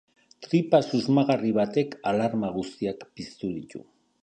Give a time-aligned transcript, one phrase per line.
[0.45, 3.87] Tripa susmagarri batek alarma guztiak piztu ditu.